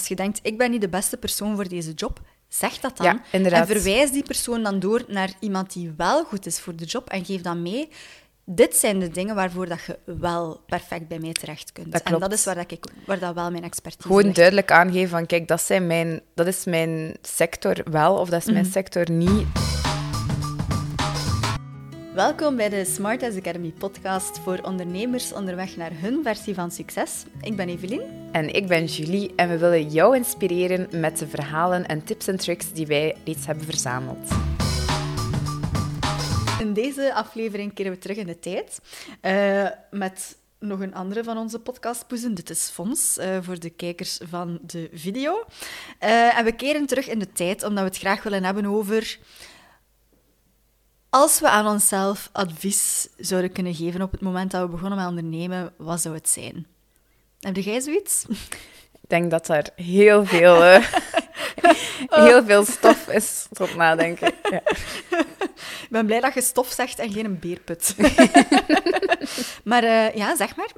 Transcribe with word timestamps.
Als 0.00 0.08
je 0.08 0.14
denkt, 0.14 0.40
ik 0.42 0.58
ben 0.58 0.70
niet 0.70 0.80
de 0.80 0.88
beste 0.88 1.16
persoon 1.16 1.54
voor 1.54 1.68
deze 1.68 1.92
job, 1.92 2.20
zeg 2.48 2.78
dat 2.78 2.96
dan. 2.96 3.06
Ja. 3.06 3.22
En 3.30 3.66
verwijs 3.66 4.10
die 4.10 4.22
persoon 4.22 4.62
dan 4.62 4.78
door 4.78 5.04
naar 5.08 5.32
iemand 5.40 5.72
die 5.72 5.92
wel 5.96 6.24
goed 6.24 6.46
is 6.46 6.60
voor 6.60 6.76
de 6.76 6.84
job 6.84 7.08
en 7.08 7.24
geef 7.24 7.40
dan 7.40 7.62
mee. 7.62 7.88
Dit 8.44 8.76
zijn 8.76 8.98
de 8.98 9.08
dingen 9.08 9.34
waarvoor 9.34 9.68
dat 9.68 9.80
je 9.86 9.98
wel 10.04 10.60
perfect 10.66 11.08
bij 11.08 11.18
mij 11.18 11.32
terecht 11.32 11.72
kunt. 11.72 11.92
Dat 11.92 12.02
en 12.02 12.18
dat 12.18 12.32
is 12.32 12.44
waar, 12.44 12.54
dat 12.54 12.70
ik, 12.70 12.84
waar 13.06 13.18
dat 13.18 13.34
wel 13.34 13.50
mijn 13.50 13.64
expertise 13.64 14.06
Gewoon 14.06 14.22
ligt. 14.22 14.36
duidelijk 14.36 14.70
aangeven 14.70 15.08
van, 15.08 15.26
kijk, 15.26 15.48
dat, 15.48 15.60
zijn 15.60 15.86
mijn, 15.86 16.20
dat 16.34 16.46
is 16.46 16.64
mijn 16.64 17.16
sector 17.22 17.76
wel 17.90 18.16
of 18.16 18.28
dat 18.28 18.46
is 18.46 18.52
mijn 18.52 18.64
sector 18.64 19.10
niet. 19.10 19.46
Welkom 22.20 22.56
bij 22.56 22.68
de 22.68 22.84
Smart 22.84 23.22
as 23.22 23.36
Academy 23.36 23.72
podcast 23.78 24.38
voor 24.38 24.58
ondernemers 24.62 25.32
onderweg 25.32 25.76
naar 25.76 25.90
hun 25.94 26.22
versie 26.22 26.54
van 26.54 26.70
succes. 26.70 27.24
Ik 27.40 27.56
ben 27.56 27.68
Evelien. 27.68 28.28
En 28.32 28.54
ik 28.54 28.66
ben 28.66 28.84
Julie 28.84 29.32
en 29.36 29.48
we 29.48 29.58
willen 29.58 29.88
jou 29.88 30.16
inspireren 30.16 31.00
met 31.00 31.18
de 31.18 31.28
verhalen 31.28 31.86
en 31.86 32.04
tips 32.04 32.26
en 32.26 32.36
tricks 32.36 32.72
die 32.72 32.86
wij 32.86 33.16
reeds 33.24 33.46
hebben 33.46 33.64
verzameld. 33.64 34.30
In 36.58 36.72
deze 36.72 37.14
aflevering 37.14 37.74
keren 37.74 37.92
we 37.92 37.98
terug 37.98 38.16
in 38.16 38.26
de 38.26 38.38
tijd 38.38 38.80
eh, 39.20 39.66
met 39.90 40.36
nog 40.58 40.80
een 40.80 40.94
andere 40.94 41.24
van 41.24 41.38
onze 41.38 41.58
podcastpoezen. 41.58 42.34
Dit 42.34 42.50
is 42.50 42.70
Fons, 42.72 43.18
eh, 43.18 43.38
voor 43.40 43.58
de 43.58 43.70
kijkers 43.70 44.20
van 44.28 44.58
de 44.62 44.88
video. 44.92 45.44
Eh, 45.98 46.38
en 46.38 46.44
we 46.44 46.52
keren 46.52 46.86
terug 46.86 47.08
in 47.08 47.18
de 47.18 47.32
tijd 47.32 47.62
omdat 47.62 47.82
we 47.82 47.88
het 47.88 47.98
graag 47.98 48.22
willen 48.22 48.44
hebben 48.44 48.66
over... 48.66 49.18
Als 51.10 51.40
we 51.40 51.48
aan 51.48 51.66
onszelf 51.66 52.28
advies 52.32 53.08
zouden 53.16 53.52
kunnen 53.52 53.74
geven 53.74 54.02
op 54.02 54.12
het 54.12 54.20
moment 54.20 54.50
dat 54.50 54.62
we 54.62 54.68
begonnen 54.68 54.98
met 54.98 55.08
ondernemen, 55.08 55.72
wat 55.76 56.00
zou 56.00 56.14
het 56.14 56.28
zijn? 56.28 56.66
Heb 57.40 57.56
jij 57.56 57.80
zoiets? 57.80 58.24
Ik 58.92 59.08
denk 59.08 59.30
dat 59.30 59.48
er 59.48 59.66
heel 59.76 60.26
veel, 60.26 60.64
eh, 60.64 60.86
heel 62.26 62.44
veel 62.44 62.64
stof 62.64 63.08
is 63.08 63.46
tot 63.52 63.74
nadenken. 63.74 64.32
Ja. 64.50 64.60
Ik 65.60 65.88
ben 65.90 66.06
blij 66.06 66.20
dat 66.20 66.34
je 66.34 66.42
stof 66.42 66.70
zegt 66.70 66.98
en 66.98 67.12
geen 67.12 67.24
een 67.24 67.38
beerput. 67.38 67.94
maar 69.70 69.82
eh, 69.82 70.14
ja, 70.14 70.36
zeg 70.36 70.56
maar. 70.56 70.70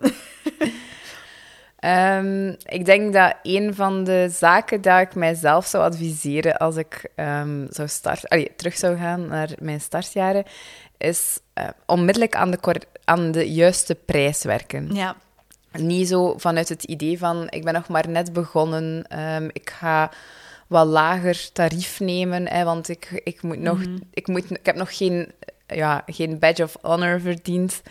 Ehm, 1.82 2.48
ik 2.64 2.84
denk 2.84 3.12
dat 3.12 3.34
een 3.42 3.74
van 3.74 4.04
de 4.04 4.28
zaken 4.30 4.82
dat 4.82 5.00
ik 5.00 5.14
mijzelf 5.14 5.66
zou 5.66 5.84
adviseren 5.84 6.56
als 6.56 6.76
ik 6.76 7.10
ehm, 7.14 7.66
zou 7.70 7.88
starten, 7.88 8.28
allee, 8.28 8.52
terug 8.56 8.76
zou 8.76 8.96
gaan 8.96 9.26
naar 9.26 9.50
mijn 9.58 9.80
startjaren, 9.80 10.44
is 10.98 11.38
eh, 11.52 11.68
onmiddellijk 11.86 12.34
aan 12.36 12.50
de, 12.50 12.80
aan 13.04 13.32
de 13.32 13.52
juiste 13.52 13.94
prijs 13.94 14.42
werken. 14.42 14.94
Ja, 14.94 15.16
Niet 15.72 16.08
zo 16.08 16.34
vanuit 16.38 16.68
het 16.68 16.84
idee 16.84 17.18
van, 17.18 17.46
ik 17.50 17.64
ben 17.64 17.74
nog 17.74 17.88
maar 17.88 18.08
net 18.08 18.32
begonnen, 18.32 19.04
ehm, 19.08 19.48
ik 19.52 19.70
ga 19.70 20.10
wat 20.66 20.86
lager 20.86 21.52
tarief 21.52 22.00
nemen, 22.00 22.48
hè, 22.48 22.64
want 22.64 22.88
ik, 22.88 23.20
ik, 23.24 23.42
moet 23.42 23.60
nog, 23.60 23.80
ik, 24.10 24.26
moet, 24.26 24.50
ik 24.50 24.66
heb 24.66 24.76
nog 24.76 24.96
geen, 24.96 25.32
ja, 25.66 26.02
geen 26.06 26.38
badge 26.38 26.62
of 26.62 26.76
honor 26.82 27.20
verdiend. 27.20 27.82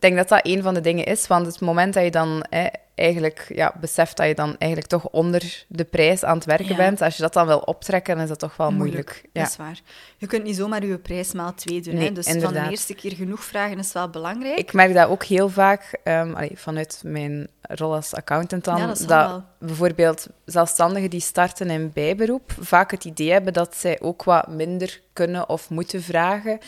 Ik 0.00 0.06
denk 0.06 0.16
dat 0.18 0.28
dat 0.28 0.46
een 0.46 0.62
van 0.62 0.74
de 0.74 0.80
dingen 0.80 1.04
is, 1.04 1.26
want 1.26 1.46
het 1.46 1.60
moment 1.60 1.94
dat 1.94 2.04
je 2.04 2.10
dan 2.10 2.44
hè, 2.50 2.66
eigenlijk 2.94 3.46
ja, 3.54 3.74
beseft 3.80 4.16
dat 4.16 4.26
je 4.26 4.34
dan 4.34 4.56
eigenlijk 4.58 4.90
toch 4.90 5.08
onder 5.08 5.64
de 5.68 5.84
prijs 5.84 6.24
aan 6.24 6.36
het 6.36 6.44
werken 6.44 6.68
Ja. 6.68 6.76
bent, 6.76 7.00
als 7.02 7.16
je 7.16 7.22
dat 7.22 7.32
dan 7.32 7.46
wil 7.46 7.58
optrekken, 7.58 8.14
dan 8.14 8.22
is 8.22 8.28
dat 8.28 8.38
toch 8.38 8.56
wel 8.56 8.70
moeilijk. 8.70 9.22
Ja. 9.32 9.42
Dat 9.42 9.50
is 9.50 9.56
waar. 9.56 9.80
Je 10.16 10.26
kunt 10.26 10.44
niet 10.44 10.56
zomaar 10.56 10.86
je 10.86 10.98
prijs 10.98 11.32
maal 11.32 11.54
twee 11.54 11.80
doen. 11.80 11.94
hè? 11.96 12.12
Dus 12.12 12.26
van 12.26 12.52
de 12.52 12.66
eerste 12.70 12.94
keer 12.94 13.12
genoeg 13.12 13.44
vragen 13.44 13.78
is 13.78 13.92
wel 13.92 14.08
belangrijk. 14.10 14.58
Ik 14.58 14.72
merk 14.72 14.94
dat 14.94 15.08
ook 15.08 15.24
heel 15.24 15.48
vaak, 15.48 15.98
ehm, 16.04 16.32
allee, 16.34 16.52
vanuit 16.54 17.00
mijn 17.04 17.48
rol 17.60 17.94
als 17.94 18.14
accountant 18.14 18.64
dan, 18.64 18.78
Ja, 18.78 18.94
dat 19.06 19.42
bijvoorbeeld 19.58 20.26
zelfstandigen 20.44 21.10
die 21.10 21.20
starten 21.20 21.70
in 21.70 21.90
bijberoep 21.92 22.52
vaak 22.60 22.90
het 22.90 23.04
idee 23.04 23.30
hebben 23.32 23.52
dat 23.52 23.76
zij 23.76 24.00
ook 24.00 24.24
wat 24.24 24.48
minder 24.48 25.00
kunnen 25.12 25.48
of 25.48 25.70
moeten 25.70 26.02
vragen. 26.02 26.58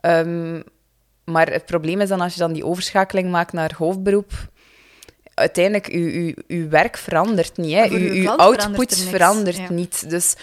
Ehm, 0.00 0.60
maar 1.30 1.52
het 1.52 1.66
probleem 1.66 2.00
is 2.00 2.08
dan 2.08 2.20
als 2.20 2.32
je 2.32 2.40
dan 2.40 2.52
die 2.52 2.64
overschakeling 2.64 3.30
maakt 3.30 3.52
naar 3.52 3.74
hoofdberoep, 3.76 4.32
uiteindelijk, 5.34 5.86
uw, 5.86 6.10
uw, 6.10 6.32
uw 6.48 6.68
werk 6.68 6.96
verandert 6.96 7.56
niet. 7.56 7.74
Hè. 7.74 7.88
Uw, 7.88 8.28
output 8.28 8.62
verandert 8.62 8.90
er 8.90 8.98
niks, 8.98 9.02
verandert 9.02 9.56
ja. 9.56 9.70
niet. 9.70 10.10
Dus 10.10 10.36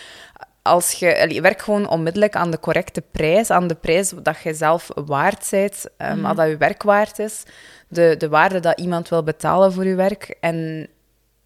als 0.62 0.92
je, 0.92 1.20
allee, 1.22 1.42
werk 1.42 1.62
gewoon 1.62 1.90
onmiddellijk 1.90 2.36
aan 2.36 2.52
de 2.52 2.60
correcte 2.60 3.04
prijs, 3.12 3.50
aan 3.50 3.68
de 3.68 3.76
prijs 3.76 4.14
dat 4.24 4.38
je 4.44 4.54
zelf 4.54 4.90
waard 5.06 5.48
bent, 5.52 5.86
Mhm. 5.98 6.12
um, 6.12 6.26
al 6.26 6.36
dat 6.36 6.48
je 6.50 6.58
werk 6.58 6.84
waard 6.84 7.20
is, 7.20 7.44
de, 7.88 8.16
de 8.18 8.30
waarde 8.30 8.60
dat 8.60 8.80
iemand 8.80 9.10
wil 9.10 9.24
betalen 9.24 9.74
voor 9.74 9.86
je 9.86 9.96
werk. 9.96 10.36
En 10.40 10.88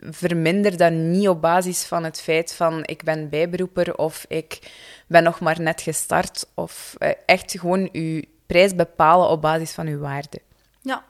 verminder 0.09 0.77
dat 0.77 0.91
niet 0.91 1.27
op 1.27 1.41
basis 1.41 1.83
van 1.83 2.03
het 2.03 2.21
feit 2.21 2.53
van 2.53 2.83
ik 2.85 3.03
ben 3.03 3.29
bijberoeper 3.29 3.95
of 3.95 4.25
ik 4.27 4.59
ben 5.07 5.23
nog 5.23 5.39
maar 5.39 5.61
net 5.61 5.81
gestart. 5.81 6.45
Of 6.53 6.95
eh, 6.97 7.09
echt 7.25 7.55
gewoon 7.59 7.89
je 7.91 8.27
prijs 8.51 8.75
bepalen 8.75 9.29
op 9.29 9.41
basis 9.41 9.71
van 9.71 9.87
je 9.87 9.97
waarde. 9.97 10.39
Ja. 10.81 11.03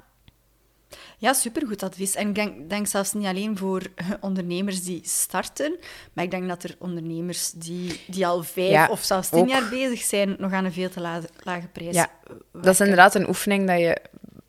Ja, 1.18 1.34
supergoed 1.34 1.84
advies. 1.84 2.16
En 2.16 2.28
ik 2.28 2.35
denk, 2.35 2.69
denk 2.69 2.88
zelfs 2.88 3.13
niet 3.13 3.25
alleen 3.25 3.57
voor 3.57 3.81
ondernemers 4.22 4.84
die 4.84 5.00
starten, 5.03 5.75
maar 6.13 6.24
ik 6.24 6.31
denk 6.31 6.47
dat 6.47 6.63
er 6.63 6.75
ondernemers 6.79 7.52
die, 7.52 8.02
die 8.07 8.28
al 8.28 8.44
vijf 8.44 8.69
Ja, 8.72 8.88
of 8.90 9.03
zelfs 9.03 9.29
tien 9.29 9.40
ook. 9.40 9.47
jaar 9.50 9.69
bezig 9.69 10.02
zijn, 10.02 10.35
nog 10.40 10.52
aan 10.52 10.66
een 10.66 10.74
veel 10.74 10.90
te 10.90 11.00
lage, 11.02 11.29
lage 11.44 11.68
prijs 11.68 11.96
Ja, 11.96 12.09
Dat 12.53 12.74
is 12.74 12.79
inderdaad 12.79 13.16
een 13.16 13.28
oefening 13.28 13.68
dat 13.68 13.79
je 13.79 13.97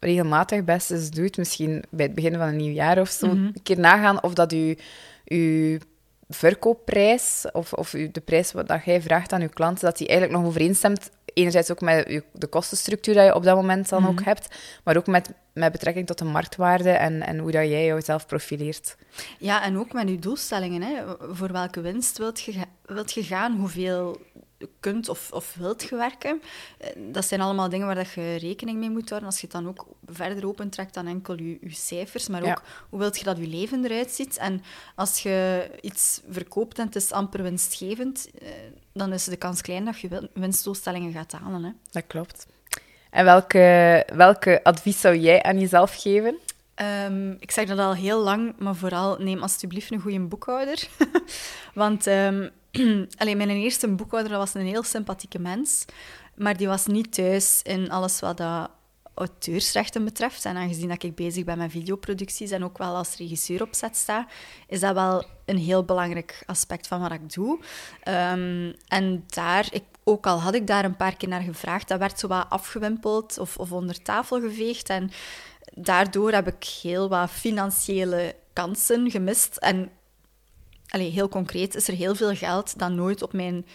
regelmatig 0.01 0.65
best 0.65 0.91
eens 0.91 1.11
doet. 1.11 1.37
Misschien 1.37 1.85
bij 1.91 2.07
het 2.07 2.15
begin 2.15 2.33
van 2.37 2.47
een 2.49 2.57
nieuw 2.57 2.73
jaar 2.73 3.01
of 3.01 3.09
zo. 3.11 3.27
Mhm. 3.27 3.37
Een 3.37 3.63
keer 3.63 3.79
nagaan 3.79 4.23
of 4.23 4.35
dat 4.35 4.51
je, 4.51 4.79
je 5.25 5.81
verkoopprijs 6.29 7.45
of, 7.53 7.73
of 7.73 7.93
uw- 7.93 8.11
de 8.13 8.21
prijs 8.21 8.53
wat 8.53 8.69
dat 8.69 8.85
jij 8.85 9.03
vraagt 9.03 9.33
aan 9.33 9.41
je 9.41 9.49
klanten, 9.49 9.85
dat 9.85 9.99
die 9.99 10.09
eigenlijk 10.09 10.39
nog 10.39 10.49
overeenstemt. 10.49 11.11
Enerzijds 11.35 11.71
ook 11.71 11.81
met 11.81 12.23
de 12.33 12.47
kostenstructuur 12.47 13.15
dat 13.15 13.25
je 13.25 13.35
op 13.35 13.43
dat 13.45 13.57
moment 13.57 13.89
dan 13.89 14.03
Mhm. 14.03 14.11
ook 14.11 14.23
hebt, 14.25 14.57
maar 14.85 14.97
ook 14.97 15.07
met, 15.07 15.31
met 15.53 15.73
betrekking 15.73 16.07
tot 16.07 16.19
de 16.19 16.25
marktwaarde 16.25 16.91
en, 16.91 17.23
en 17.23 17.39
hoe 17.39 17.51
dat 17.51 17.69
jij 17.69 17.87
jezelf 17.87 18.27
profileert. 18.27 18.97
Ja, 19.39 19.63
en 19.65 19.79
ook 19.79 19.93
met 19.93 20.09
je 20.09 20.19
doelstellingen. 20.19 20.83
Hè. 20.83 21.03
Voor 21.35 21.53
welke 21.53 21.81
winst 21.81 22.19
wilt 22.19 22.41
je, 22.41 22.53
wilt 22.87 23.13
je 23.13 23.23
gaan? 23.25 23.57
Hoeveel 23.57 24.21
kunt 24.81 25.09
of, 25.09 25.33
of 25.33 25.55
wilt 25.55 25.83
je 25.83 25.97
werken? 25.97 26.43
Eh, 26.79 26.89
Dat 27.13 27.25
zijn 27.27 27.41
allemaal 27.41 27.69
dingen 27.69 27.87
waar 27.87 27.95
dat 27.95 28.13
je 28.13 28.37
rekening 28.37 28.79
mee 28.79 28.91
moet 28.91 29.09
houden. 29.09 29.29
Als 29.31 29.41
je 29.41 29.47
het 29.47 29.55
dan 29.57 29.69
ook 29.69 29.87
verder 30.07 30.47
opentrekt 30.47 30.95
dan 30.95 31.07
enkel 31.07 31.37
je, 31.39 31.59
je 31.61 31.71
cijfers, 31.75 32.29
maar 32.29 32.41
ook 32.41 32.47
Ja. 32.47 32.63
hoe 32.91 32.99
wilt 32.99 33.19
je 33.19 33.25
dat 33.25 33.37
je 33.39 33.47
leven 33.47 33.85
eruit 33.85 34.11
ziet. 34.11 34.37
En 34.37 34.63
als 34.95 35.19
je 35.23 35.69
iets 35.81 36.21
verkoopt 36.31 36.79
en 36.79 36.87
het 36.87 36.97
is 36.97 37.13
amper 37.13 37.43
winstgevend, 37.43 38.31
eh, 38.43 38.49
dan 38.93 39.13
is 39.13 39.25
de 39.25 39.37
kans 39.37 39.61
klein 39.61 39.85
dat 39.85 40.01
je 40.01 40.09
win- 40.09 40.31
winstdoelstellingen 40.35 41.13
gaat 41.13 41.33
halen. 41.33 41.65
Hè. 41.65 41.71
Dat 41.91 42.05
klopt. 42.07 42.47
En 43.11 43.25
welke, 43.25 44.07
welke 44.15 44.61
advies 44.65 45.01
zou 45.01 45.17
jij 45.17 45.43
aan 45.43 45.61
jezelf 45.61 45.95
geven? 46.01 46.39
Ehm, 46.75 47.31
ik 47.31 47.51
zeg 47.51 47.69
dat 47.69 47.79
al 47.79 47.95
heel 47.95 48.23
lang, 48.23 48.55
maar 48.59 48.75
vooral 48.75 49.17
neem 49.19 49.43
alsjeblieft 49.43 49.91
een 49.91 50.01
goede 50.01 50.21
boekhouder. 50.21 50.89
Want 51.75 52.07
ehm, 52.07 52.49
alleen 53.21 53.37
mijn 53.37 53.51
eerste 53.51 53.89
boekhouder 53.89 54.39
was 54.39 54.55
een 54.55 54.67
heel 54.67 54.83
sympathieke 54.83 55.39
mens, 55.39 55.85
maar 56.35 56.57
die 56.57 56.67
was 56.67 56.87
niet 56.87 57.15
thuis 57.15 57.61
in 57.63 57.91
alles 57.91 58.21
wat 58.21 58.37
dat 58.37 58.71
auteursrechten 59.15 60.05
betreft. 60.05 60.45
En 60.45 60.57
aangezien 60.57 60.89
dat 60.89 61.03
ik 61.03 61.15
bezig 61.15 61.45
ben 61.45 61.59
met 61.59 61.71
videoproducties 61.71 62.51
en 62.51 62.65
ook 62.65 62.79
wel 62.79 62.97
als 62.97 63.17
regisseur 63.17 63.63
op 63.63 63.75
set 63.75 63.97
sta, 63.97 64.27
is 64.67 64.81
dat 64.81 64.95
wel 64.95 65.25
een 65.45 65.59
heel 65.59 65.85
belangrijk 65.85 66.43
aspect 66.47 66.87
van 66.87 67.01
wat 67.01 67.13
ik 67.13 67.33
doe. 67.33 67.59
Ehm, 68.03 68.73
en 68.89 69.25
daar, 69.27 69.69
ik, 69.71 69.85
ook 70.05 70.27
al 70.27 70.41
had 70.41 70.55
ik 70.55 70.67
daar 70.67 70.85
een 70.85 70.97
paar 70.97 71.17
keer 71.17 71.29
naar 71.29 71.43
gevraagd, 71.43 71.89
dat 71.89 71.99
werd 71.99 72.19
zo 72.19 72.29
wat 72.29 72.47
afgewimpeld 72.49 73.39
of, 73.39 73.57
of 73.57 73.73
onder 73.73 74.03
tafel 74.03 74.41
geveegd. 74.41 74.89
En 74.89 75.11
daardoor 75.75 76.33
heb 76.33 76.47
ik 76.47 76.65
heel 76.65 77.09
wat 77.09 77.31
financiële 77.31 78.35
kansen 78.53 79.11
gemist. 79.11 79.57
En 79.57 79.91
allee, 80.93 81.11
heel 81.11 81.29
concreet 81.29 81.75
is 81.75 81.89
er 81.89 81.95
heel 81.95 82.15
veel 82.15 82.35
geld 82.35 82.79
dat 82.79 82.91
nooit 82.91 83.23
op 83.23 83.33
mijn 83.33 83.67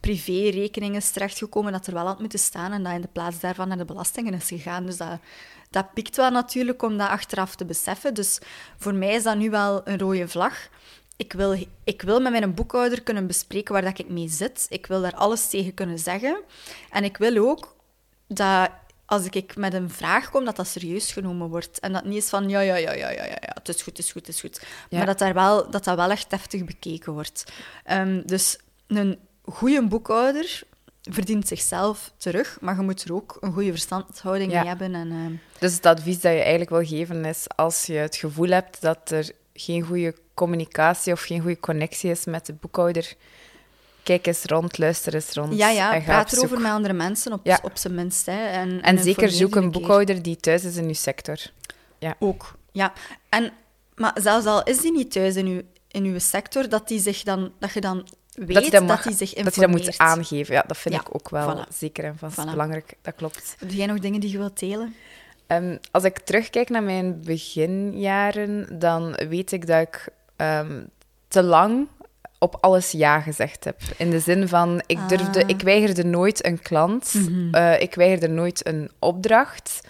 privérekening 0.00 0.96
is 0.96 1.10
terechtgekomen, 1.10 1.72
dat 1.72 1.86
er 1.86 1.94
wel 1.94 2.06
had 2.06 2.20
moeten 2.20 2.38
staan 2.38 2.72
en 2.72 2.82
dat 2.82 2.92
in 2.92 3.00
de 3.00 3.08
plaats 3.12 3.40
daarvan 3.40 3.68
naar 3.68 3.76
de 3.76 3.84
belastingen 3.84 4.34
is 4.34 4.48
gegaan. 4.48 4.86
Dus 4.86 4.96
dat, 4.96 5.18
dat 5.70 5.92
pikt 5.94 6.16
wel 6.16 6.30
natuurlijk 6.30 6.82
om 6.82 6.96
dat 6.96 7.08
achteraf 7.08 7.56
te 7.56 7.64
beseffen. 7.64 8.14
Dus 8.14 8.38
voor 8.76 8.94
mij 8.94 9.14
is 9.14 9.22
dat 9.22 9.36
nu 9.36 9.50
wel 9.50 9.80
een 9.84 9.98
rode 9.98 10.28
vlag. 10.28 10.68
Ik 11.16 11.32
wil, 11.32 11.56
ik 11.84 12.02
wil 12.02 12.20
met 12.20 12.32
mijn 12.32 12.54
boekhouder 12.54 13.02
kunnen 13.02 13.26
bespreken 13.26 13.72
waar 13.72 13.82
dat 13.82 13.98
ik 13.98 14.08
mee 14.08 14.28
zit. 14.28 14.66
Ik 14.68 14.86
wil 14.86 15.00
daar 15.00 15.14
alles 15.14 15.48
tegen 15.48 15.74
kunnen 15.74 15.98
zeggen. 15.98 16.40
En 16.90 17.04
ik 17.04 17.16
wil 17.16 17.48
ook 17.48 17.76
dat 18.26 18.70
als 19.10 19.24
ik 19.30 19.56
met 19.56 19.74
een 19.74 19.90
vraag 19.90 20.30
kom, 20.30 20.44
dat 20.44 20.56
dat 20.56 20.66
serieus 20.66 21.12
genomen 21.12 21.48
wordt. 21.48 21.80
En 21.80 21.92
dat 21.92 22.04
niet 22.04 22.22
is 22.22 22.28
van, 22.28 22.48
ja, 22.48 22.60
ja, 22.60 22.76
ja, 22.76 22.92
ja, 22.92 23.10
ja, 23.10 23.24
ja, 23.24 23.36
ja, 23.40 23.52
het 23.54 23.68
is 23.68 23.82
goed, 23.82 23.96
het 23.96 24.06
is 24.06 24.12
goed, 24.12 24.26
het 24.26 24.34
is 24.34 24.40
goed. 24.40 24.60
Ja. 24.88 24.96
Maar 24.96 25.06
dat, 25.06 25.18
daar 25.18 25.34
wel, 25.34 25.70
dat 25.70 25.84
dat 25.84 25.96
wel 25.96 26.10
echt 26.10 26.30
deftig 26.30 26.64
bekeken 26.64 27.12
wordt. 27.12 27.44
Ehm, 27.84 28.22
dus 28.26 28.58
een 28.86 29.18
goede 29.44 29.86
boekhouder 29.88 30.62
verdient 31.02 31.48
zichzelf 31.48 32.12
terug, 32.16 32.58
maar 32.60 32.76
je 32.76 32.82
moet 32.82 33.02
er 33.04 33.14
ook 33.14 33.36
een 33.40 33.52
goede 33.52 33.70
verstandhouding 33.70 34.52
Ja. 34.52 34.58
mee 34.58 34.68
hebben. 34.68 34.94
En, 34.94 35.10
ehm, 35.10 35.32
Dus 35.58 35.74
het 35.74 35.86
advies 35.86 36.20
dat 36.20 36.32
je 36.32 36.38
eigenlijk 36.40 36.70
wil 36.70 36.84
geven 36.84 37.24
is, 37.24 37.44
als 37.56 37.84
je 37.86 37.92
het 37.92 38.16
gevoel 38.16 38.48
hebt 38.48 38.80
dat 38.80 39.10
er 39.10 39.30
geen 39.54 39.82
goede 39.82 40.14
communicatie 40.34 41.12
of 41.12 41.20
geen 41.22 41.40
goede 41.40 41.60
connectie 41.60 42.10
is 42.10 42.24
met 42.24 42.46
de 42.46 42.52
boekhouder, 42.52 43.14
kijk 44.08 44.26
eens 44.26 44.44
rond, 44.44 44.78
luister 44.78 45.14
eens 45.14 45.32
rond. 45.32 45.56
Ja, 45.56 45.68
ja, 45.70 45.94
en 45.94 46.00
ga 46.00 46.06
praat 46.06 46.32
erover 46.32 46.60
met 46.60 46.70
andere 46.72 46.94
mensen, 46.94 47.32
op, 47.32 47.40
Ja. 47.42 47.58
op 47.62 47.76
zijn 47.76 47.94
minst. 47.94 48.26
Hè. 48.26 48.46
En, 48.46 48.82
En 48.82 48.98
zeker 48.98 49.30
zoek 49.30 49.54
een 49.54 49.62
keer. 49.62 49.70
boekhouder 49.70 50.22
die 50.22 50.36
thuis 50.36 50.64
is 50.64 50.76
in 50.76 50.84
uw 50.86 50.92
sector. 50.94 51.36
Ook, 52.18 52.54
ja. 52.72 52.92
En, 53.28 53.52
maar 53.94 54.16
zelfs 54.20 54.46
al 54.46 54.62
is 54.62 54.80
die 54.80 54.92
niet 54.92 55.12
thuis 55.12 55.36
in 55.36 55.46
uw, 55.46 55.62
in 55.90 56.04
uw 56.04 56.18
sector, 56.18 56.68
dat, 56.68 56.88
die 56.88 57.00
zich 57.00 57.22
dan, 57.22 57.52
dat 57.58 57.72
je 57.72 57.80
dan 57.80 58.08
weet 58.34 58.54
dat 58.54 58.62
hij 58.62 58.70
dat, 58.70 58.82
mag, 58.82 59.04
hij 59.04 59.12
zich 59.12 59.32
dat 59.32 59.54
hij 59.54 59.64
dat 59.66 59.70
moet 59.76 59.86
informeert. 59.86 59.98
aangeven. 60.18 60.54
Ja, 60.54 60.64
dat 60.66 60.76
vind 60.76 60.94
Ja, 60.94 61.00
ik 61.00 61.14
ook 61.14 61.28
wel 61.30 61.56
voilà. 61.56 61.68
zeker 61.74 62.04
en 62.04 62.18
vast 62.18 62.40
Voilà. 62.40 62.50
belangrijk. 62.50 62.94
Dat 63.02 63.14
klopt. 63.16 63.56
Heb 63.58 63.70
jij 63.70 63.86
nog 63.86 63.98
dingen 63.98 64.20
die 64.20 64.30
je 64.30 64.38
wilt 64.38 64.58
delen? 64.58 64.94
Ehm, 65.46 65.76
als 65.90 66.04
ik 66.04 66.18
terugkijk 66.18 66.68
naar 66.68 66.82
mijn 66.82 67.20
beginjaren, 67.24 68.78
dan 68.78 69.12
weet 69.28 69.52
ik 69.52 69.66
dat 69.66 69.80
ik 69.80 70.08
ehm, 70.36 70.80
te 71.28 71.42
lang 71.42 71.86
op 72.38 72.56
alles 72.60 72.90
ja 72.90 73.20
gezegd 73.20 73.64
heb. 73.64 73.76
In 73.96 74.10
de 74.10 74.20
zin 74.20 74.48
van, 74.48 74.82
ik, 74.86 74.98
durfde, 75.08 75.42
Ah. 75.42 75.48
ik 75.48 75.60
weigerde 75.62 76.04
nooit 76.04 76.46
een 76.46 76.62
klant, 76.62 77.14
Mhm. 77.14 77.54
eh, 77.54 77.80
ik 77.80 77.94
weigerde 77.94 78.28
nooit 78.28 78.66
een 78.66 78.90
opdracht. 78.98 79.80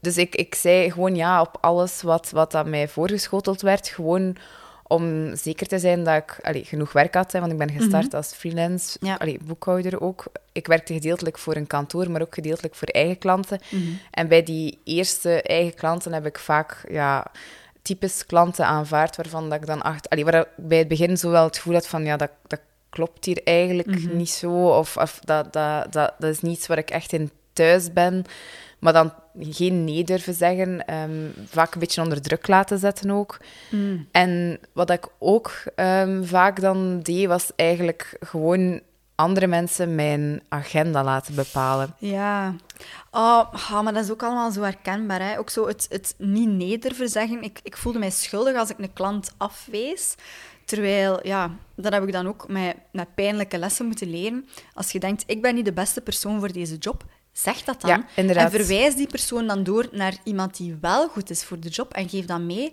Dus 0.00 0.16
ik, 0.16 0.34
ik 0.34 0.54
zei 0.54 0.90
gewoon 0.90 1.14
ja 1.16 1.40
op 1.40 1.58
alles 1.60 2.02
wat, 2.02 2.30
wat 2.30 2.54
aan 2.54 2.70
mij 2.70 2.88
voorgeschoteld 2.88 3.60
werd, 3.62 3.88
gewoon 3.88 4.36
om 4.88 5.36
zeker 5.36 5.66
te 5.66 5.78
zijn 5.78 6.04
dat 6.04 6.16
ik 6.16 6.38
allee, 6.42 6.64
genoeg 6.64 6.92
werk 6.92 7.14
had. 7.14 7.32
Hè, 7.32 7.40
want 7.40 7.52
ik 7.52 7.58
ben 7.58 7.70
gestart 7.70 8.14
als 8.14 8.32
freelance, 8.32 8.96
Ja. 9.00 9.14
allee, 9.14 9.38
boekhouder 9.44 10.00
ook. 10.00 10.24
Ik 10.52 10.66
werkte 10.66 10.92
gedeeltelijk 10.92 11.38
voor 11.38 11.56
een 11.56 11.66
kantoor, 11.66 12.10
maar 12.10 12.20
ook 12.22 12.34
gedeeltelijk 12.34 12.74
voor 12.74 12.88
eigen 12.88 13.18
klanten. 13.18 13.60
Mhm. 13.70 13.82
En 14.10 14.28
bij 14.28 14.42
die 14.42 14.78
eerste 14.84 15.42
eigen 15.42 15.74
klanten 15.74 16.12
heb 16.12 16.26
ik 16.26 16.38
vaak 16.38 16.84
ja, 16.90 17.26
types 17.86 18.26
klanten 18.26 18.66
aanvaard 18.66 19.16
waarvan 19.16 19.48
dat 19.50 19.60
ik 19.60 19.66
dan 19.66 19.82
achter, 19.82 20.10
allee, 20.10 20.24
waar 20.24 20.34
ik 20.34 20.48
bij 20.56 20.78
het 20.78 20.88
begin 20.88 21.16
zo 21.16 21.30
wel 21.30 21.44
het 21.44 21.56
gevoel 21.56 21.74
had 21.74 21.86
van 21.86 22.04
ja, 22.04 22.16
dat, 22.16 22.30
dat 22.46 22.60
klopt 22.90 23.24
hier 23.24 23.40
eigenlijk 23.44 23.88
Mhm. 23.88 24.16
niet 24.16 24.30
zo. 24.30 24.68
Of, 24.78 24.96
of 24.96 25.20
dat, 25.24 25.52
dat, 25.52 25.92
dat, 25.92 26.14
dat 26.18 26.30
is 26.30 26.40
niets 26.40 26.66
waar 26.66 26.78
ik 26.78 26.90
echt 26.90 27.12
in 27.12 27.30
thuis 27.52 27.92
ben. 27.92 28.24
Maar 28.78 28.92
dan 28.92 29.12
geen 29.40 29.84
nee 29.84 30.04
durven 30.04 30.34
zeggen. 30.34 30.86
ehm, 30.86 31.10
vaak 31.46 31.74
een 31.74 31.80
beetje 31.80 32.02
onder 32.02 32.20
druk 32.22 32.46
laten 32.48 32.78
zetten 32.78 33.10
ook. 33.10 33.38
Mm. 33.70 34.08
En 34.10 34.58
wat 34.72 34.90
ik 34.90 35.06
ook 35.18 35.52
ehm, 35.74 36.24
vaak 36.24 36.60
dan 36.60 37.00
deed, 37.02 37.26
was 37.26 37.50
eigenlijk 37.56 38.16
gewoon 38.20 38.80
andere 39.16 39.46
mensen 39.46 39.94
mijn 39.94 40.42
agenda 40.48 41.04
laten 41.04 41.34
bepalen. 41.34 41.94
Ja. 41.98 42.54
Oh, 43.10 43.52
ah, 43.52 43.82
maar 43.82 43.92
dat 43.92 44.04
is 44.04 44.10
ook 44.10 44.22
allemaal 44.22 44.50
zo 44.50 44.62
herkenbaar. 44.62 45.20
Hè? 45.20 45.38
Ook 45.38 45.50
zo 45.50 45.66
het, 45.66 45.86
het 45.90 46.14
niet 46.18 46.48
nee 46.48 46.78
durven 46.78 47.08
zeggen. 47.08 47.42
Ik, 47.42 47.60
ik 47.62 47.76
voelde 47.76 47.98
mij 47.98 48.10
schuldig 48.10 48.56
als 48.56 48.70
ik 48.70 48.78
een 48.78 48.92
klant 48.92 49.34
afwees. 49.36 50.14
Terwijl, 50.64 51.26
ja, 51.26 51.50
dat 51.74 51.92
heb 51.92 52.02
ik 52.02 52.12
dan 52.12 52.26
ook 52.26 52.48
met, 52.48 52.76
met 52.92 53.14
pijnlijke 53.14 53.58
lessen 53.58 53.86
moeten 53.86 54.10
leren. 54.10 54.48
Als 54.74 54.92
je 54.92 54.98
denkt, 54.98 55.24
ik 55.26 55.42
ben 55.42 55.54
niet 55.54 55.64
de 55.64 55.72
beste 55.72 56.00
persoon 56.00 56.38
voor 56.38 56.52
deze 56.52 56.76
job, 56.76 57.04
zeg 57.32 57.62
dat 57.64 57.80
dan. 57.80 57.90
Ja. 57.90 58.06
En 58.14 58.50
verwijs 58.50 58.96
die 58.96 59.06
persoon 59.06 59.46
dan 59.46 59.62
door 59.62 59.88
naar 59.92 60.14
iemand 60.24 60.56
die 60.56 60.78
wel 60.80 61.08
goed 61.08 61.30
is 61.30 61.44
voor 61.44 61.60
de 61.60 61.68
job 61.68 61.92
en 61.92 62.08
geef 62.08 62.24
dan 62.24 62.46
mee. 62.46 62.72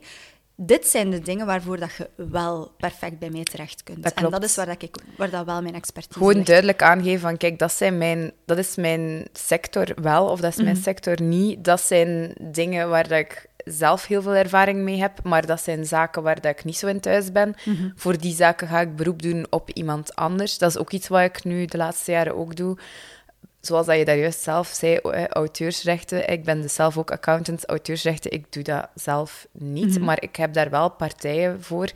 Dit 0.56 0.88
zijn 0.88 1.10
de 1.10 1.20
dingen 1.20 1.46
waarvoor 1.46 1.80
dat 1.80 1.94
je 1.98 2.10
wel 2.16 2.72
perfect 2.78 3.20
bij 3.20 3.30
mij 3.30 3.44
terecht 3.44 3.84
kunt. 3.84 4.04
Dat 4.04 4.14
en 4.14 4.30
dat 4.30 4.44
is 4.44 4.56
waar, 4.56 4.66
dat 4.66 4.82
ik, 4.82 4.96
waar 5.18 5.30
dat 5.30 5.46
wel 5.46 5.62
mijn 5.62 5.76
expertise 5.76 6.14
Gewoon 6.18 6.34
ligt. 6.34 6.48
duidelijk 6.48 6.82
aangeven 6.82 7.20
van, 7.20 7.38
kijk, 7.38 7.60
dat, 7.60 7.72
zijn 7.74 7.98
mijn, 7.98 8.32
dat 8.46 8.58
is 8.58 8.76
mijn 8.76 9.28
sector 9.34 9.88
wel, 10.02 10.28
of 10.30 10.40
dat 10.40 10.50
is 10.52 10.56
Mhm. 10.56 10.66
mijn 10.66 10.76
sector 10.78 11.22
niet. 11.22 11.64
Dat 11.64 11.82
zijn 11.82 12.36
dingen 12.42 12.90
waar 12.90 13.08
dat 13.08 13.20
ik 13.20 13.46
zelf 13.66 14.08
heel 14.08 14.22
veel 14.22 14.34
ervaring 14.34 14.80
mee 14.80 15.00
heb, 15.02 15.24
maar 15.24 15.46
dat 15.46 15.62
zijn 15.62 15.86
zaken 15.86 16.24
waar 16.24 16.42
dat 16.42 16.52
ik 16.52 16.64
niet 16.64 16.78
zo 16.78 16.88
in 16.88 17.00
thuis 17.00 17.32
ben. 17.32 17.56
Mhm. 17.66 17.90
Voor 17.96 18.18
die 18.18 18.36
zaken 18.36 18.68
ga 18.68 18.80
ik 18.80 18.96
beroep 18.96 19.22
doen 19.22 19.46
op 19.50 19.70
iemand 19.70 20.16
anders. 20.16 20.58
Dat 20.58 20.70
is 20.70 20.78
ook 20.78 20.92
iets 20.92 21.08
wat 21.08 21.22
ik 21.22 21.44
nu 21.44 21.66
de 21.66 21.78
laatste 21.78 22.12
jaren 22.12 22.36
ook 22.38 22.56
doe. 22.56 22.78
Zoals 23.66 23.86
dat 23.86 23.98
je 23.98 24.06
daar 24.06 24.18
juist 24.18 24.42
zelf 24.42 24.68
zei, 24.68 24.96
eh, 24.96 25.28
auteursrechten. 25.28 26.30
Ik 26.30 26.44
ben 26.44 26.62
dus 26.62 26.74
zelf 26.74 26.98
ook 26.98 27.12
accountant, 27.12 27.66
auteursrechten. 27.66 28.32
Ik 28.32 28.52
doe 28.54 28.64
dat 28.64 28.88
zelf 28.96 29.48
niet, 29.52 29.96
Mhm. 29.96 30.04
maar 30.04 30.22
ik 30.22 30.36
heb 30.36 30.54
daar 30.54 30.70
wel 30.70 30.90
partijen 30.90 31.64
voor 31.64 31.90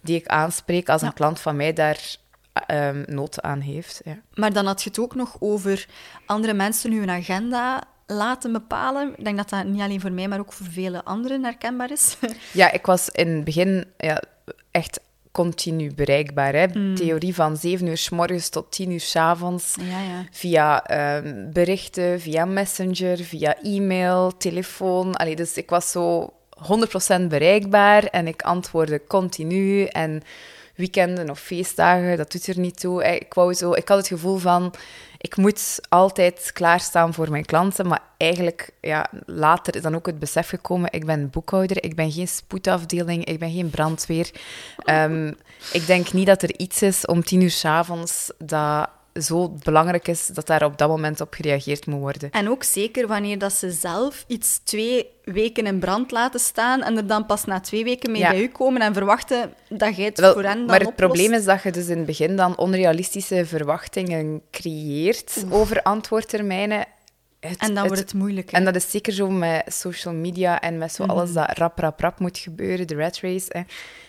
die 0.00 0.16
ik 0.16 0.26
aanspreek 0.26 0.88
als 0.88 1.00
Ja. 1.00 1.06
een 1.06 1.12
klant 1.14 1.40
van 1.40 1.56
mij 1.56 1.72
daar 1.72 2.16
ehm 2.66 3.02
nood 3.06 3.42
aan 3.42 3.60
heeft. 3.60 4.00
Ja. 4.04 4.18
Maar 4.34 4.52
dan 4.52 4.66
had 4.66 4.82
je 4.82 4.88
het 4.88 4.98
ook 4.98 5.14
nog 5.14 5.36
over 5.38 5.86
andere 6.26 6.52
mensen 6.54 6.92
hun 6.92 7.10
agenda 7.10 7.82
laten 8.06 8.52
bepalen. 8.52 9.14
Ik 9.16 9.24
denk 9.24 9.36
dat 9.36 9.48
dat 9.50 9.64
niet 9.64 9.80
alleen 9.80 10.00
voor 10.00 10.12
mij, 10.12 10.28
maar 10.28 10.38
ook 10.38 10.52
voor 10.52 10.66
vele 10.70 11.04
anderen 11.04 11.44
herkenbaar 11.44 11.90
is. 11.90 12.16
Ja, 12.52 12.70
ik 12.72 12.86
was 12.86 13.08
in 13.08 13.28
het 13.28 13.44
begin 13.44 13.84
ja, 13.96 14.22
echt 14.70 15.00
continu 15.32 15.94
bereikbaar. 15.94 16.54
Hè. 16.54 16.66
Mm. 16.66 16.94
Theorie 16.94 17.34
van 17.34 17.56
7 17.56 17.86
uur 17.86 17.96
s 17.96 18.08
morgens 18.08 18.48
tot 18.48 18.70
10 18.70 18.90
uur 18.90 19.00
s 19.00 19.16
avonds. 19.16 19.76
ja, 19.80 20.00
ja. 20.00 20.24
Via 20.30 20.86
ehm, 20.86 21.52
berichten, 21.52 22.20
via 22.20 22.44
messenger, 22.44 23.18
via 23.18 23.56
e-mail, 23.62 24.36
telefoon. 24.36 25.14
Allee, 25.14 25.36
dus 25.36 25.56
ik 25.56 25.70
was 25.70 25.90
zo 25.90 26.32
100% 27.22 27.26
bereikbaar 27.28 28.04
en 28.04 28.26
ik 28.26 28.42
antwoordde 28.42 29.02
continu. 29.06 29.84
En 29.84 30.22
weekenden 30.80 31.30
of 31.30 31.40
feestdagen, 31.40 32.16
dat 32.16 32.32
doet 32.32 32.46
er 32.46 32.58
niet 32.58 32.80
toe. 32.80 33.04
Ik, 33.04 33.34
wou 33.34 33.54
zo, 33.54 33.72
ik 33.72 33.88
had 33.88 33.98
het 33.98 34.06
gevoel 34.06 34.36
van, 34.36 34.74
ik 35.18 35.36
moet 35.36 35.80
altijd 35.88 36.50
klaarstaan 36.52 37.14
voor 37.14 37.30
mijn 37.30 37.44
klanten. 37.44 37.86
Maar 37.86 38.02
eigenlijk, 38.16 38.70
ja, 38.80 39.10
later 39.26 39.76
is 39.76 39.82
dan 39.82 39.94
ook 39.94 40.06
het 40.06 40.18
besef 40.18 40.48
gekomen, 40.48 40.92
ik 40.92 41.06
ben 41.06 41.30
boekhouder, 41.30 41.84
ik 41.84 41.94
ben 41.94 42.12
geen 42.12 42.28
spoedafdeling, 42.28 43.24
ik 43.24 43.38
ben 43.38 43.52
geen 43.52 43.70
brandweer. 43.70 44.30
Ehm, 44.84 45.32
ik 45.72 45.86
denk 45.86 46.12
niet 46.12 46.26
dat 46.26 46.42
er 46.42 46.58
iets 46.58 46.82
is 46.82 47.06
om 47.06 47.24
tien 47.24 47.40
uur 47.40 47.50
's 47.50 47.64
avonds 47.64 48.30
dat 48.38 48.88
zo 49.22 49.54
belangrijk 49.62 50.08
is 50.08 50.26
dat 50.26 50.46
daar 50.46 50.64
op 50.64 50.78
dat 50.78 50.88
moment 50.88 51.20
op 51.20 51.34
gereageerd 51.34 51.86
moet 51.86 52.00
worden. 52.00 52.30
En 52.30 52.48
ook 52.48 52.62
zeker 52.62 53.06
wanneer 53.06 53.38
dat 53.38 53.52
ze 53.52 53.70
zelf 53.70 54.24
iets 54.26 54.58
twee 54.64 55.06
weken 55.24 55.66
in 55.66 55.78
brand 55.78 56.10
laten 56.10 56.40
staan 56.40 56.82
en 56.82 56.96
er 56.96 57.06
dan 57.06 57.26
pas 57.26 57.44
na 57.44 57.60
twee 57.60 57.84
weken 57.84 58.10
mee 58.10 58.20
Ja. 58.20 58.30
bij 58.30 58.42
u 58.42 58.48
komen 58.48 58.80
en 58.82 58.94
verwachten 58.94 59.52
dat 59.68 59.96
jij 59.96 60.04
het 60.04 60.20
Wel, 60.20 60.32
voor 60.32 60.42
hen 60.44 60.56
dan 60.56 60.66
maar 60.66 60.78
het 60.78 60.88
oplost. 60.88 61.12
probleem 61.12 61.32
is 61.38 61.44
dat 61.44 61.62
je 61.62 61.72
dus 61.72 61.86
in 61.88 61.96
het 61.96 62.06
begin 62.06 62.36
dan 62.36 62.56
onrealistische 62.58 63.46
verwachtingen 63.46 64.42
creëert 64.50 65.44
over 65.50 65.82
antwoordtermijnen. 65.82 66.84
Het- 67.40 67.58
En 67.58 67.74
dan 67.74 67.86
wordt 67.86 68.00
het 68.02 68.14
moeilijk. 68.14 68.50
hè. 68.50 68.56
En 68.56 68.64
dat 68.64 68.74
is 68.76 68.90
zeker 68.90 69.12
zo 69.12 69.30
met 69.30 69.62
social 69.74 70.14
media 70.14 70.60
en 70.60 70.78
met 70.78 70.92
zo 70.92 71.02
Mhm. 71.04 71.12
alles 71.12 71.32
dat 71.32 71.58
rap, 71.58 71.78
rap, 71.78 72.00
rap 72.00 72.18
moet 72.20 72.38
gebeuren, 72.38 72.86
de 72.86 72.94
rat 72.94 73.18
race, 73.20 73.46
hè, 73.48 73.60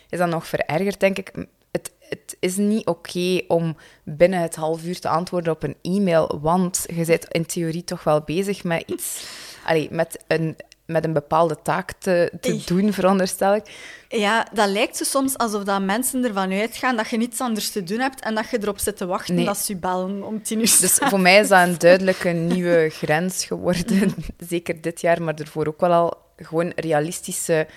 is 0.09 0.17
dat 0.17 0.29
nog 0.29 0.47
verergerd, 0.47 0.99
denk 0.99 1.17
ik. 1.17 1.31
Het, 1.71 1.91
het 1.99 2.37
is 2.39 2.55
niet 2.55 2.85
oké 2.85 3.41
om 3.47 3.77
binnen 4.03 4.41
het 4.41 4.55
half 4.55 4.83
uur 4.83 4.99
te 4.99 5.09
antwoorden 5.09 5.53
op 5.53 5.63
een 5.63 5.75
e-mail, 5.81 6.39
want 6.41 6.85
je 6.95 7.05
bent 7.05 7.25
in 7.27 7.45
theorie 7.45 7.83
toch 7.83 8.03
wel 8.03 8.21
bezig 8.21 8.63
met 8.63 8.83
iets, 8.85 9.25
allee, 9.65 9.87
met 9.91 10.23
een, 10.27 10.55
met 10.85 11.05
een 11.05 11.13
bepaalde 11.13 11.57
taak 11.63 11.91
te, 11.91 12.31
doen, 12.65 12.93
veronderstel 12.93 13.55
ik. 13.55 13.63
Ja, 14.09 14.47
dat 14.53 14.69
lijkt 14.69 14.97
zo 14.97 15.03
soms 15.03 15.37
alsof 15.37 15.63
dat 15.63 15.81
mensen 15.81 16.25
ervan 16.25 16.51
uitgaan 16.51 16.95
dat 16.95 17.09
je 17.09 17.17
niets 17.17 17.41
anders 17.41 17.71
te 17.71 17.83
doen 17.83 17.99
hebt 17.99 18.21
en 18.21 18.35
dat 18.35 18.49
je 18.49 18.57
erop 18.61 18.79
zit 18.79 18.97
te 18.97 19.05
wachten 19.05 19.35
Nee. 19.35 19.45
dat 19.45 19.57
ze 19.57 19.73
je 19.73 19.79
bellen 19.79 20.23
om 20.23 20.43
tien 20.43 20.59
uur. 20.59 20.77
Dus 20.79 20.99
voor 21.01 21.19
mij 21.19 21.39
is 21.39 21.47
dat 21.47 21.67
een 21.67 21.77
duidelijke 21.77 22.29
nieuwe 22.53 22.89
grens 22.89 23.45
geworden. 23.45 23.97
Mhm. 23.97 24.19
Zeker 24.49 24.81
dit 24.81 25.01
jaar, 25.01 25.21
maar 25.21 25.35
ervoor 25.35 25.67
ook 25.67 25.79
wel 25.79 25.91
al 25.91 26.17
gewoon 26.35 26.71
realistische 26.75 27.67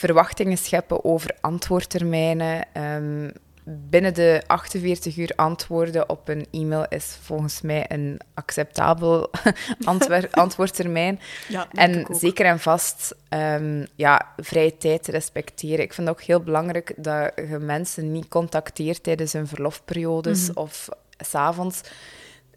verwachtingen 0.00 0.58
scheppen 0.58 1.04
over 1.04 1.36
antwoordtermijnen. 1.40 2.66
Ehm, 2.72 3.30
binnen 3.64 4.14
de 4.14 4.42
48 4.46 5.16
uur 5.16 5.32
antwoorden 5.36 6.08
op 6.08 6.28
een 6.28 6.46
e-mail 6.50 6.86
is 6.88 7.18
volgens 7.22 7.60
mij 7.60 7.84
een 7.88 8.20
acceptabel 8.34 9.30
antwoordtermijn. 10.30 11.20
Ja, 11.48 11.68
En 11.72 12.06
zeker 12.10 12.46
en 12.46 12.58
vast 12.60 13.14
ehm, 13.28 13.86
ja, 13.94 14.32
vrije 14.36 14.76
tijd 14.76 15.06
respecteren. 15.06 15.84
Ik 15.84 15.92
vind 15.92 16.08
het 16.08 16.16
ook 16.16 16.22
heel 16.22 16.40
belangrijk 16.40 16.92
dat 16.96 17.32
je 17.36 17.58
mensen 17.58 18.12
niet 18.12 18.28
contacteert 18.28 19.02
tijdens 19.02 19.32
hun 19.32 19.46
verlofperiodes 19.46 20.48
Mhm. 20.48 20.58
of 20.58 20.88
s'avonds. 21.18 21.80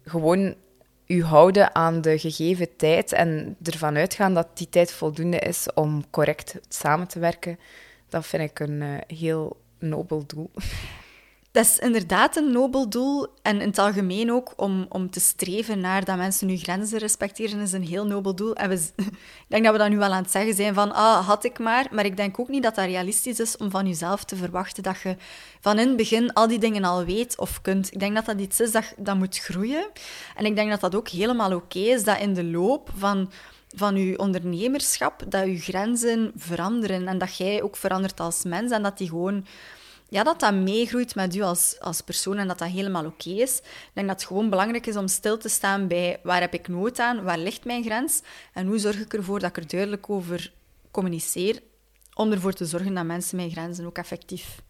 Gewoon 0.04 0.54
u 1.06 1.22
houden 1.22 1.74
aan 1.74 2.00
de 2.00 2.18
gegeven 2.18 2.76
tijd 2.76 3.12
en 3.12 3.56
ervan 3.62 3.96
uitgaan 3.96 4.34
dat 4.34 4.48
die 4.54 4.68
tijd 4.68 4.92
voldoende 4.92 5.38
is 5.38 5.72
om 5.74 6.10
correct 6.10 6.58
samen 6.68 7.08
te 7.08 7.18
werken. 7.18 7.58
Dat 8.08 8.26
vind 8.26 8.50
ik 8.50 8.60
een 8.60 8.82
eh, 8.82 9.16
heel 9.18 9.56
nobel 9.78 10.26
doel. 10.26 10.50
Dat 11.54 11.64
is 11.64 11.78
inderdaad 11.78 12.36
een 12.36 12.52
nobel 12.52 12.88
doel. 12.88 13.26
En 13.42 13.60
in 13.60 13.68
het 13.68 13.78
algemeen 13.78 14.32
ook 14.32 14.52
om, 14.56 14.86
om 14.88 15.10
te 15.10 15.20
streven 15.20 15.80
naar 15.80 16.04
dat 16.04 16.16
mensen 16.16 16.48
hun 16.48 16.58
grenzen 16.58 16.98
respecteren, 16.98 17.60
is 17.60 17.72
een 17.72 17.86
heel 17.86 18.06
nobel 18.06 18.34
doel. 18.34 18.54
En 18.54 18.68
we, 18.68 18.74
ik 18.96 19.46
denk 19.46 19.64
dat 19.64 19.72
we 19.72 19.78
dat 19.78 19.88
nu 19.88 19.96
wel 19.96 20.12
aan 20.12 20.22
het 20.22 20.30
zeggen 20.30 20.54
zijn 20.54 20.74
van, 20.74 20.92
ah, 20.92 21.26
had 21.26 21.44
ik 21.44 21.58
maar. 21.58 21.86
Maar 21.90 22.04
ik 22.04 22.16
denk 22.16 22.38
ook 22.38 22.48
niet 22.48 22.62
dat 22.62 22.74
dat 22.74 22.84
realistisch 22.84 23.40
is 23.40 23.56
om 23.56 23.70
van 23.70 23.86
jezelf 23.86 24.24
te 24.24 24.36
verwachten 24.36 24.82
dat 24.82 25.00
je 25.00 25.16
van 25.60 25.78
in 25.78 25.88
het 25.88 25.96
begin 25.96 26.32
al 26.32 26.48
die 26.48 26.58
dingen 26.58 26.84
al 26.84 27.04
weet 27.04 27.38
of 27.38 27.60
kunt. 27.60 27.92
Ik 27.92 28.00
denk 28.00 28.14
dat 28.14 28.26
dat 28.26 28.40
iets 28.40 28.60
is 28.60 28.72
dat, 28.72 28.94
dat 28.96 29.16
moet 29.16 29.38
groeien. 29.38 29.86
En 30.36 30.44
ik 30.44 30.56
denk 30.56 30.70
dat 30.70 30.80
dat 30.80 30.94
ook 30.94 31.08
helemaal 31.08 31.54
oké 31.54 31.78
is, 31.78 32.04
dat 32.04 32.18
in 32.18 32.34
de 32.34 32.44
loop 32.44 32.90
van 32.96 33.30
van 33.76 33.96
je 33.96 34.18
ondernemerschap 34.18 35.22
dat 35.28 35.44
je 35.44 35.58
grenzen 35.58 36.32
veranderen 36.36 37.08
en 37.08 37.18
dat 37.18 37.36
jij 37.36 37.62
ook 37.62 37.76
verandert 37.76 38.20
als 38.20 38.44
mens 38.44 38.72
en 38.72 38.82
dat 38.82 38.98
die 38.98 39.08
gewoon 39.08 39.46
ja, 40.14 40.22
dat 40.22 40.40
dat 40.40 40.54
meegroeit 40.54 41.14
met 41.14 41.34
u 41.34 41.40
als, 41.40 41.76
als 41.80 42.00
persoon 42.00 42.38
en 42.38 42.48
dat 42.48 42.58
dat 42.58 42.68
helemaal 42.68 43.04
oké 43.04 43.30
is. 43.30 43.56
Ik 43.58 43.90
denk 43.92 44.06
dat 44.06 44.16
het 44.16 44.26
gewoon 44.28 44.50
belangrijk 44.50 44.86
is 44.86 44.96
om 44.96 45.08
stil 45.08 45.38
te 45.38 45.48
staan 45.48 45.88
bij 45.88 46.20
waar 46.22 46.40
heb 46.40 46.54
ik 46.54 46.68
nood 46.68 46.98
aan, 46.98 47.22
waar 47.22 47.38
ligt 47.38 47.64
mijn 47.64 47.84
grens? 47.84 48.22
En 48.52 48.66
hoe 48.66 48.78
zorg 48.78 49.00
ik 49.00 49.14
ervoor 49.14 49.40
dat 49.40 49.50
ik 49.50 49.56
er 49.56 49.68
duidelijk 49.68 50.10
over 50.10 50.52
communiceer, 50.90 51.62
om 52.14 52.32
ervoor 52.32 52.52
te 52.52 52.64
zorgen 52.64 52.94
dat 52.94 53.04
mensen 53.04 53.36
mijn 53.36 53.50
grenzen 53.50 53.86
ook 53.86 53.98
effectief 53.98 54.62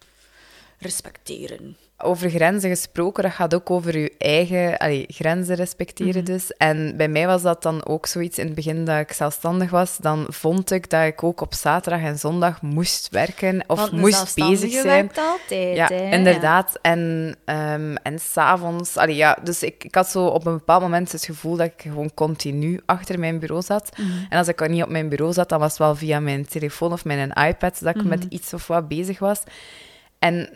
respecteren. 0.78 1.76
Over 1.99 2.31
grenzen 2.31 2.71
gesproken, 2.71 3.23
dat 3.23 3.33
gaat 3.33 3.54
ook 3.54 3.71
over 3.71 3.99
je 3.99 4.12
eigen 4.19 4.76
allee, 4.78 5.04
grenzen 5.09 5.54
respecteren 5.57 6.23
Mhm. 6.23 6.33
dus. 6.33 6.52
En 6.57 6.97
bij 6.97 7.09
mij 7.09 7.26
was 7.26 7.43
dat 7.43 7.62
dan 7.62 7.87
ook 7.87 8.07
zoiets 8.07 8.38
in 8.38 8.47
het 8.47 8.54
begin 8.54 8.85
dat 8.85 8.99
ik 8.99 9.12
zelfstandig 9.12 9.71
was. 9.71 9.97
Dan 9.97 10.26
vond 10.28 10.71
ik 10.71 10.90
dat 10.90 11.04
ik 11.07 11.23
ook 11.23 11.40
op 11.40 11.54
zaterdag 11.54 12.02
en 12.02 12.19
zondag 12.19 12.62
moest 12.62 13.09
werken 13.11 13.64
of 13.66 13.90
moest 13.90 14.35
bezig 14.35 14.73
zijn. 14.73 14.85
werkt 14.85 15.19
altijd, 15.19 15.76
Ja, 15.76 15.87
hè. 15.87 16.11
inderdaad. 16.11 16.78
En, 16.83 17.35
ehm 17.45 17.95
en 18.02 18.19
s'avonds... 18.19 18.95
Ja, 19.07 19.38
dus 19.43 19.62
ik, 19.62 19.85
ik 19.85 19.95
had 19.95 20.09
zo 20.09 20.26
op 20.26 20.47
een 20.47 20.52
bepaald 20.57 20.83
moment 20.83 21.12
het 21.12 21.25
gevoel 21.25 21.57
dat 21.57 21.66
ik 21.66 21.81
gewoon 21.83 22.14
continu 22.14 22.81
achter 22.87 23.19
mijn 23.19 23.38
bureau 23.38 23.62
zat. 23.62 23.97
Mhm. 23.99 24.09
En 24.28 24.38
als 24.38 24.49
ik 24.49 24.62
al 24.62 24.69
niet 24.69 24.83
op 24.83 24.88
mijn 24.90 25.09
bureau 25.09 25.33
zat, 25.33 25.49
dan 25.49 25.59
was 25.59 25.69
het 25.69 25.78
wel 25.78 25.97
via 25.97 26.21
mijn 26.21 26.47
telefoon 26.47 26.93
of 26.93 27.04
mijn 27.04 27.31
iPad 27.33 27.78
dat 27.81 27.95
ik 27.95 28.00
Mhm. 28.00 28.09
met 28.09 28.25
iets 28.28 28.54
of 28.54 28.66
wat 28.66 28.88
bezig 28.88 29.19
was. 29.19 29.43
En 30.19 30.49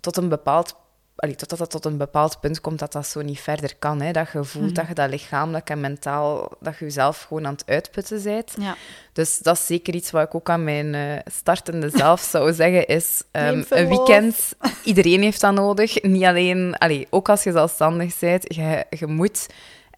tot 0.00 0.16
een 0.16 0.28
bepaald... 0.28 0.74
Allee, 1.16 1.34
totdat 1.34 1.58
dat 1.58 1.70
tot 1.70 1.84
een 1.84 1.96
bepaald 1.96 2.40
punt 2.40 2.60
komt 2.60 2.78
dat 2.78 2.92
dat 2.92 3.06
zo 3.06 3.20
niet 3.22 3.40
verder 3.40 3.76
kan. 3.78 4.00
Hè. 4.00 4.12
Dat 4.12 4.30
je 4.32 4.44
voelt 4.44 4.64
Mhm. 4.64 4.74
dat 4.74 4.88
je 4.88 4.94
dat 4.94 5.10
lichamelijk 5.10 5.70
en 5.70 5.80
mentaal... 5.80 6.52
dat 6.60 6.78
je 6.78 6.84
jezelf 6.84 7.22
gewoon 7.28 7.46
aan 7.46 7.52
het 7.52 7.62
uitputten 7.66 8.22
bent. 8.22 8.54
Ja. 8.58 8.76
Dus 9.12 9.38
dat 9.38 9.56
is 9.56 9.66
zeker 9.66 9.94
iets 9.94 10.10
wat 10.10 10.22
ik 10.26 10.34
ook 10.34 10.50
aan 10.50 10.64
mijn 10.64 10.94
eh, 10.94 11.18
startende 11.32 11.90
zelf 11.90 12.20
zou 12.20 12.52
zeggen, 12.62 12.86
is 12.86 13.22
ehm, 13.30 13.62
een 13.68 13.88
weekend. 13.88 14.52
Iedereen 14.84 15.22
heeft 15.22 15.40
dat 15.40 15.54
nodig. 15.54 16.02
Niet 16.02 16.24
alleen, 16.24 16.74
allee, 16.78 17.06
ook 17.10 17.28
als 17.28 17.42
je 17.42 17.52
zelfstandig 17.52 18.18
bent, 18.18 18.54
je, 18.54 18.84
je 18.90 19.06
moet 19.06 19.46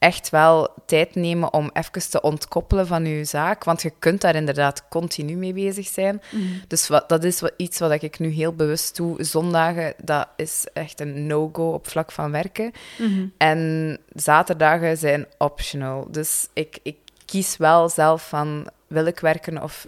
echt 0.02 0.30
wel 0.30 0.68
tijd 0.87 1.14
nemen 1.14 1.52
om 1.52 1.71
even 1.73 2.11
te 2.11 2.21
ontkoppelen 2.21 2.87
van 2.87 3.04
je 3.06 3.25
zaak, 3.25 3.64
want 3.64 3.82
je 3.82 3.92
kunt 3.99 4.21
daar 4.21 4.35
inderdaad 4.35 4.88
continu 4.88 5.35
mee 5.37 5.52
bezig 5.52 5.87
zijn. 5.87 6.23
Mhm. 6.30 6.42
Dus 6.68 6.88
wat, 6.88 7.09
dat 7.09 7.25
is 7.25 7.40
wat, 7.40 7.52
iets 7.56 7.78
wat 7.78 8.02
ik 8.02 8.18
nu 8.18 8.28
heel 8.28 8.52
bewust 8.52 8.97
doe. 8.97 9.25
Zondagen, 9.25 9.94
dat 10.04 10.28
is 10.37 10.66
echt 10.73 11.00
een 11.00 11.26
no-go 11.26 11.71
op 11.73 11.88
vlak 11.88 12.12
van 12.12 12.30
werken. 12.30 12.73
Mhm. 12.99 13.26
En 13.37 13.99
zaterdagen 14.14 14.97
zijn 14.97 15.26
optional. 15.38 16.06
Dus 16.11 16.49
ik, 16.52 16.78
ik 16.82 16.97
kies 17.25 17.56
wel 17.56 17.88
zelf 17.88 18.28
van 18.28 18.66
wil 18.87 19.06
ik 19.06 19.21
werken 19.21 19.62
of, 19.62 19.85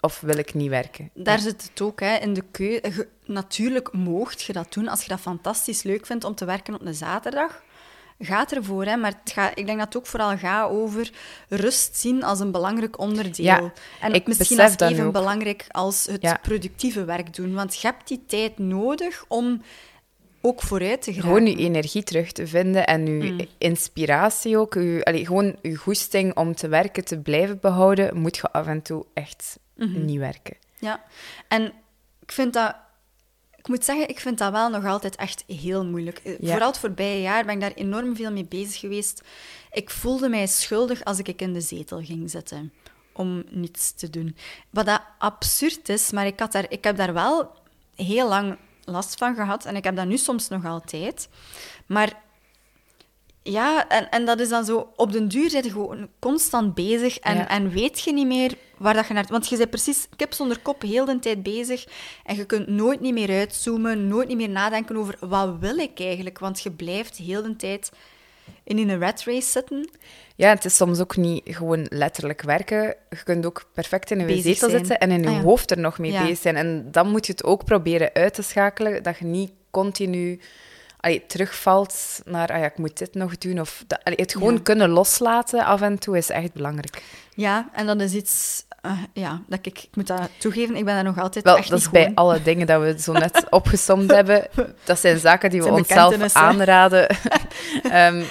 of 0.00 0.20
wil 0.20 0.38
ik 0.38 0.54
niet 0.54 0.68
werken. 0.70 1.10
Daar 1.14 1.36
Ja. 1.36 1.42
zit 1.42 1.62
het 1.70 1.80
ook 1.80 2.00
hè, 2.00 2.16
in 2.16 2.34
de 2.34 2.44
keuze. 2.50 3.08
Natuurlijk 3.24 3.92
moogt 3.92 4.42
je 4.42 4.52
dat 4.52 4.72
doen 4.72 4.88
als 4.88 5.02
je 5.02 5.08
dat 5.08 5.20
fantastisch 5.20 5.82
leuk 5.82 6.06
vindt 6.06 6.24
om 6.24 6.34
te 6.34 6.44
werken 6.44 6.74
op 6.74 6.86
een 6.86 6.94
zaterdag. 6.94 7.62
Gaat 8.24 8.52
ervoor, 8.52 8.84
hè? 8.84 8.96
maar 8.96 9.12
het 9.22 9.32
gaat, 9.32 9.58
ik 9.58 9.66
denk 9.66 9.78
dat 9.78 9.86
het 9.86 9.96
ook 9.96 10.06
vooral 10.06 10.36
gaat 10.38 10.70
over 10.70 11.10
rust 11.48 11.96
zien 11.96 12.22
als 12.24 12.40
een 12.40 12.50
belangrijk 12.52 12.98
onderdeel. 12.98 13.44
Ja, 13.44 13.72
en 14.00 14.12
ik 14.12 14.26
misschien 14.26 14.60
als 14.60 14.76
even 14.78 15.04
ook. 15.06 15.12
belangrijk 15.12 15.64
als 15.70 16.04
het 16.06 16.22
Ja. 16.22 16.38
productieve 16.42 17.04
werk 17.04 17.34
doen. 17.34 17.54
Want 17.54 17.80
je 17.80 17.86
hebt 17.86 18.08
die 18.08 18.24
tijd 18.26 18.58
nodig 18.58 19.24
om 19.28 19.62
ook 20.40 20.62
vooruit 20.62 21.02
te 21.02 21.12
geraken. 21.12 21.34
Gewoon 21.36 21.50
je 21.50 21.56
energie 21.64 22.02
terug 22.02 22.32
te 22.32 22.46
vinden 22.46 22.86
en 22.86 23.06
je 23.06 23.32
Mm. 23.32 23.40
inspiratie 23.58 24.58
ook. 24.58 24.74
Je, 24.74 25.00
allee, 25.04 25.26
gewoon 25.26 25.56
je 25.62 25.76
goesting 25.76 26.36
om 26.36 26.54
te 26.54 26.68
werken, 26.68 27.04
te 27.04 27.18
blijven 27.18 27.58
behouden, 27.60 28.16
moet 28.20 28.36
je 28.36 28.52
af 28.52 28.66
en 28.66 28.82
toe 28.82 29.04
echt 29.14 29.58
Mhm. 29.76 30.04
niet 30.04 30.18
werken. 30.18 30.56
Ja, 30.78 31.02
en 31.48 31.62
ik 32.20 32.32
vind 32.32 32.52
dat... 32.52 32.76
Ik 33.62 33.68
moet 33.68 33.84
zeggen, 33.84 34.08
ik 34.08 34.20
vind 34.20 34.38
dat 34.38 34.52
wel 34.52 34.68
nog 34.70 34.84
altijd 34.84 35.16
echt 35.16 35.44
heel 35.46 35.84
moeilijk. 35.86 36.18
Eh, 36.18 36.38
Ja. 36.40 36.50
Vooral 36.50 36.68
het 36.68 36.78
voorbije 36.78 37.20
jaar 37.20 37.44
ben 37.44 37.54
ik 37.54 37.60
daar 37.60 37.72
enorm 37.74 38.16
veel 38.16 38.32
mee 38.32 38.44
bezig 38.44 38.80
geweest. 38.80 39.22
Ik 39.70 39.90
voelde 39.90 40.28
mij 40.28 40.46
schuldig 40.46 41.04
als 41.04 41.18
ik 41.18 41.40
in 41.40 41.52
de 41.52 41.60
zetel 41.60 42.02
ging 42.02 42.30
zitten 42.30 42.72
om 43.12 43.42
niets 43.50 43.92
te 43.92 44.10
doen. 44.10 44.36
Wat 44.70 44.86
dat 44.86 45.02
absurd 45.18 45.88
is, 45.88 46.10
maar 46.10 46.26
ik, 46.26 46.40
had 46.40 46.52
daar, 46.52 46.66
ik 46.68 46.84
heb 46.84 46.96
daar 46.96 47.12
wel 47.12 47.50
heel 47.96 48.28
lang 48.28 48.56
last 48.84 49.14
van 49.18 49.34
gehad 49.34 49.64
en 49.64 49.76
ik 49.76 49.84
heb 49.84 49.96
dat 49.96 50.06
nu 50.06 50.16
soms 50.16 50.48
nog 50.48 50.64
altijd. 50.64 51.28
Maar 51.86 52.20
ja, 53.42 53.88
en, 53.88 54.10
en 54.10 54.24
dat 54.24 54.40
is 54.40 54.48
dan 54.48 54.64
zo... 54.64 54.92
Op 54.96 55.12
den 55.12 55.28
duur 55.28 55.50
zit 55.50 55.64
je 55.64 55.70
gewoon 55.70 56.08
constant 56.18 56.74
bezig 56.74 57.18
en, 57.18 57.36
Ja. 57.36 57.48
en 57.48 57.70
weet 57.70 58.00
je 58.00 58.12
niet 58.12 58.26
meer 58.26 58.54
waar 58.76 58.94
dat 58.94 59.06
je 59.06 59.14
naar... 59.14 59.26
Want 59.28 59.48
je 59.48 59.56
bent 59.56 59.70
precies 59.70 60.08
kip 60.16 60.32
zonder 60.32 60.58
kop 60.60 60.82
heel 60.82 61.04
de 61.04 61.18
tijd 61.18 61.42
bezig 61.42 61.84
en 62.24 62.36
je 62.36 62.44
kunt 62.44 62.68
nooit 62.68 63.00
niet 63.00 63.14
meer 63.14 63.30
uitzoomen, 63.30 64.08
nooit 64.08 64.28
niet 64.28 64.36
meer 64.36 64.48
nadenken 64.48 64.96
over 64.96 65.16
wat 65.20 65.56
wil 65.60 65.76
ik 65.76 66.00
eigenlijk, 66.00 66.38
want 66.38 66.62
je 66.62 66.70
blijft 66.70 67.16
heel 67.16 67.42
de 67.42 67.56
tijd 67.56 67.90
in 68.64 68.78
een 68.78 69.00
rat 69.00 69.22
race 69.24 69.50
zitten. 69.50 69.90
Ja, 70.36 70.48
het 70.48 70.64
is 70.64 70.76
soms 70.76 71.00
ook 71.00 71.16
niet 71.16 71.40
gewoon 71.44 71.86
letterlijk 71.88 72.42
werken. 72.42 72.94
Je 73.10 73.22
kunt 73.24 73.46
ook 73.46 73.64
perfect 73.72 74.10
in 74.10 74.26
Bezig 74.26 74.42
zetel 74.42 74.70
zitten 74.70 74.98
en 74.98 75.10
in 75.10 75.22
je 75.22 75.28
Ah, 75.28 75.34
ja. 75.34 75.40
hoofd 75.40 75.70
er 75.70 75.78
nog 75.78 75.98
mee 75.98 76.12
Ja. 76.12 76.22
bezig 76.22 76.38
zijn. 76.38 76.56
En 76.56 76.88
dan 76.90 77.10
moet 77.10 77.26
je 77.26 77.32
het 77.32 77.44
ook 77.44 77.64
proberen 77.64 78.10
uit 78.12 78.34
te 78.34 78.42
schakelen, 78.42 79.02
dat 79.02 79.18
je 79.18 79.24
niet 79.24 79.52
continu 79.70 80.40
allee, 81.02 81.26
terugvalt 81.26 82.20
naar, 82.24 82.48
ah 82.48 82.58
ja, 82.58 82.64
ik 82.64 82.78
moet 82.78 82.98
dit 82.98 83.14
nog 83.14 83.38
doen. 83.38 83.60
Of 83.60 83.84
allee, 84.02 84.16
het 84.20 84.32
gewoon 84.32 84.54
Ja. 84.54 84.60
kunnen 84.62 84.88
loslaten 84.88 85.64
af 85.64 85.80
en 85.80 85.98
toe 85.98 86.16
is 86.16 86.30
echt 86.30 86.52
belangrijk. 86.52 87.02
Ja, 87.34 87.68
en 87.72 87.86
dat 87.86 88.00
is 88.00 88.12
iets... 88.12 88.64
eh, 88.80 88.92
ja, 89.12 89.42
dat 89.46 89.58
ik, 89.62 89.78
ik 89.78 89.88
moet 89.96 90.06
dat 90.06 90.28
toegeven, 90.38 90.76
ik 90.76 90.84
ben 90.84 90.94
daar 90.94 91.04
nog 91.04 91.18
altijd 91.18 91.44
Wel, 91.44 91.56
echt 91.56 91.68
dat 91.70 91.78
is 91.78 91.90
bij 91.90 92.00
gewoon. 92.02 92.16
alle 92.16 92.42
dingen 92.42 92.66
dat 92.66 92.80
we 92.82 93.00
zo 93.00 93.12
net 93.12 93.44
opgesomd 93.50 94.10
hebben. 94.10 94.46
Dat 94.84 94.98
zijn 94.98 95.18
zaken 95.18 95.50
die 95.50 95.62
we 95.62 95.70
onszelf 95.70 96.34
aanraden. 96.34 97.06
Ehm 97.82 98.22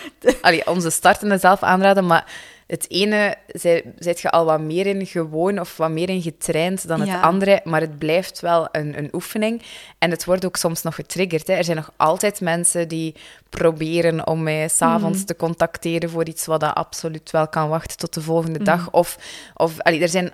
allee, 0.42 0.68
onze 0.68 0.90
startende 0.90 1.38
zelf 1.38 1.64
aanraden. 1.64 2.06
Maar 2.06 2.26
het 2.72 2.86
ene 2.90 3.36
zij- 3.48 3.84
zijt 4.00 4.20
je 4.20 4.30
al 4.32 4.46
wat 4.46 4.60
meer 4.62 4.86
in 4.86 5.06
gewoon 5.06 5.60
of 5.60 5.78
wat 5.78 5.90
meer 5.90 6.10
in 6.10 6.22
getraind 6.22 6.88
dan 6.88 7.00
het 7.00 7.10
Ja. 7.10 7.22
andere. 7.22 7.62
Maar 7.64 7.82
het 7.82 7.98
blijft 8.00 8.40
wel 8.40 8.68
een, 8.72 8.98
een 8.98 9.10
oefening. 9.12 9.62
En 9.98 10.12
het 10.12 10.26
wordt 10.26 10.46
ook 10.46 10.56
soms 10.56 10.82
nog 10.82 10.96
getriggerd. 10.96 11.48
Hè. 11.48 11.54
Er 11.54 11.64
zijn 11.64 11.78
nog 11.78 11.92
altijd 11.98 12.42
mensen 12.42 12.88
die 12.88 13.16
proberen 13.50 14.28
om 14.28 14.44
mij 14.44 14.68
s'avonds 14.68 15.18
Mhm. 15.18 15.28
te 15.28 15.36
contacteren 15.36 16.10
voor 16.10 16.26
iets 16.28 16.46
wat 16.46 16.60
dat 16.60 16.76
absoluut 16.76 17.32
wel 17.32 17.48
kan 17.48 17.70
wachten 17.70 17.98
tot 17.98 18.14
de 18.14 18.22
volgende 18.22 18.60
Mhm. 18.60 18.64
dag. 18.66 18.92
Of, 18.92 19.18
of 19.56 19.80
allee, 19.80 20.02
er 20.02 20.10
zijn 20.10 20.32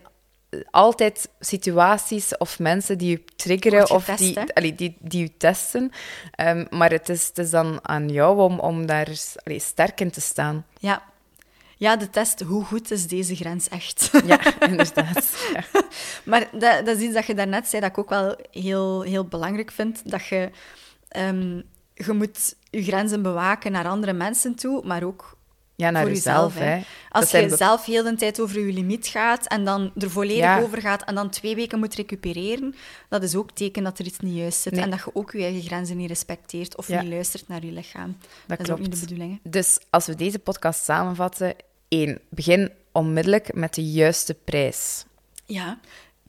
altijd 0.71 1.29
situaties 1.39 2.37
of 2.37 2.59
mensen 2.59 2.97
die 2.97 3.09
je 3.09 3.23
triggeren 3.35 3.89
of 3.89 4.05
die, 4.05 4.37
allee, 4.53 4.75
die, 4.75 4.97
die 4.99 5.21
je 5.21 5.37
testen. 5.37 5.91
Ehm, 6.31 6.65
maar 6.69 6.91
het 6.91 7.09
is, 7.09 7.27
het 7.27 7.37
is 7.37 7.49
dan 7.49 7.79
aan 7.81 8.09
jou 8.09 8.39
om, 8.41 8.59
om 8.59 8.85
daar 8.85 9.07
allee, 9.43 9.59
sterk 9.59 9.99
in 10.01 10.11
te 10.11 10.21
staan. 10.21 10.65
Ja. 10.79 11.01
Ja, 11.77 11.95
de 11.95 12.09
test, 12.09 12.39
hoe 12.41 12.63
goed 12.63 12.91
is 12.91 13.07
deze 13.07 13.35
grens 13.35 13.67
echt? 13.69 14.09
Ja, 14.25 14.39
inderdaad. 14.59 15.49
Ja. 15.53 15.63
Maar 16.23 16.47
dat, 16.51 16.85
dat 16.85 16.97
is 16.97 17.03
iets 17.03 17.13
dat 17.13 17.25
je 17.25 17.33
daarnet 17.33 17.67
zei, 17.67 17.81
dat 17.81 17.89
ik 17.91 17.97
ook 17.97 18.09
wel 18.09 18.35
heel, 18.51 19.01
heel 19.01 19.25
belangrijk 19.25 19.71
vind. 19.71 20.01
Dat 20.09 20.25
je, 20.25 20.49
ehm, 21.07 21.61
je 21.93 22.13
moet 22.13 22.55
je 22.69 22.83
grenzen 22.83 23.21
bewaken 23.21 23.71
naar 23.71 23.87
andere 23.87 24.13
mensen 24.13 24.55
toe, 24.55 24.85
maar 24.85 25.03
ook 25.03 25.35
Ja, 25.75 25.89
naar 25.89 26.01
voor 26.01 26.11
jezelf. 26.11 26.53
jezelf. 26.53 26.69
hè. 26.69 26.75
hè. 26.75 26.81
Als 27.09 27.31
Dat 27.31 27.41
je 27.49 27.55
zelf 27.57 27.85
heel 27.85 28.03
de 28.03 28.15
tijd 28.15 28.39
over 28.39 28.59
je 28.65 28.73
limiet 28.73 29.07
gaat 29.07 29.47
en 29.47 29.65
dan 29.65 29.91
er 29.97 30.09
volledig 30.11 30.37
Ja. 30.43 30.59
over 30.61 30.81
gaat 30.81 31.03
en 31.03 31.15
dan 31.15 31.29
twee 31.29 31.55
weken 31.55 31.79
moet 31.79 31.95
recupereren, 31.95 32.75
dat 33.09 33.23
is 33.23 33.35
ook 33.35 33.51
teken 33.51 33.83
dat 33.83 33.99
er 33.99 34.05
iets 34.05 34.19
niet 34.19 34.35
juist 34.37 34.61
zit 34.61 34.73
Nee. 34.73 34.83
en 34.83 34.89
dat 34.89 34.99
je 34.99 35.09
ook 35.13 35.31
je 35.31 35.41
eigen 35.43 35.61
grenzen 35.61 35.97
niet 35.97 36.07
respecteert 36.09 36.77
of 36.77 36.87
Ja. 36.87 37.01
niet 37.01 37.11
luistert 37.11 37.47
naar 37.47 37.65
je 37.65 37.71
lichaam. 37.71 38.17
Dat 38.45 38.57
Dat, 38.57 38.67
is 38.67 38.73
ook 38.73 38.79
niet 38.79 38.87
klopt. 38.87 39.01
de 39.01 39.07
bedoeling. 39.13 39.39
hè. 39.43 39.49
Dus 39.49 39.79
als 39.89 40.05
we 40.05 40.15
deze 40.15 40.39
podcast 40.39 40.83
samenvatten, 40.83 41.55
één, 41.87 42.19
begin 42.29 42.71
onmiddellijk 42.91 43.53
met 43.53 43.73
de 43.73 43.91
juiste 43.91 44.33
prijs. 44.33 45.05
Ja. 45.45 45.79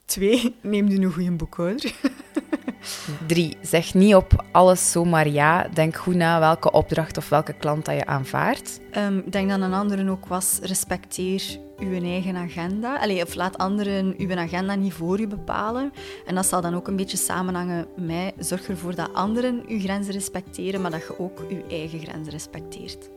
Twee, 0.05 0.57
neem 0.63 0.87
nu 0.87 0.97
een 0.97 1.13
goede 1.13 1.31
boekhouder. 1.33 1.93
Drie, 3.27 3.57
zeg 3.63 3.95
niet 3.95 4.15
op 4.15 4.45
alles 4.53 4.91
zomaar 4.91 5.29
ja. 5.29 5.69
Denk 5.75 5.97
goed 5.97 6.15
na 6.15 6.41
welke 6.41 6.71
opdracht 6.71 7.17
of 7.17 7.29
welke 7.29 7.53
klant 7.53 7.85
dat 7.85 7.95
je 7.95 8.07
aanvaardt. 8.07 8.81
Ehm, 8.91 9.21
denk 9.31 9.49
dat 9.49 9.61
een 9.61 9.73
andere 9.75 10.11
ook 10.11 10.27
was, 10.27 10.59
respecteer 10.63 11.59
uw 11.79 12.03
eigen 12.03 12.37
agenda. 12.37 12.99
Allee, 12.99 13.23
of 13.23 13.35
laat 13.35 13.59
anderen 13.59 14.15
uw 14.19 14.37
agenda 14.37 14.75
niet 14.75 14.93
voor 14.93 15.21
u 15.21 15.27
bepalen. 15.27 15.93
En 16.27 16.35
dat 16.35 16.47
zal 16.47 16.61
dan 16.61 16.75
ook 16.75 16.89
een 16.89 16.97
beetje 16.97 17.17
samenhangen 17.17 17.87
met, 17.97 18.35
zorg 18.39 18.69
ervoor 18.69 18.95
dat 18.95 19.13
anderen 19.13 19.63
uw 19.69 19.81
grenzen 19.81 20.13
respecteren, 20.13 20.81
maar 20.81 20.91
dat 20.91 21.07
je 21.07 21.19
ook 21.19 21.41
uw 21.49 21.63
eigen 21.69 22.01
grenzen 22.01 22.33
respecteert. 22.33 23.11